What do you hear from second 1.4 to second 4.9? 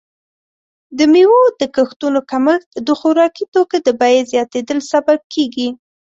د کښتونو کمښت د خوراکي توکو د بیې زیاتیدل